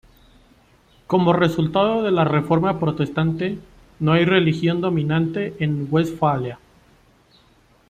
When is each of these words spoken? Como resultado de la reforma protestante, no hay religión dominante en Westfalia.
Como 1.05 1.31
resultado 1.31 2.01
de 2.01 2.09
la 2.09 2.23
reforma 2.23 2.79
protestante, 2.79 3.59
no 3.99 4.13
hay 4.13 4.25
religión 4.25 4.81
dominante 4.81 5.53
en 5.63 5.87
Westfalia. 5.91 6.57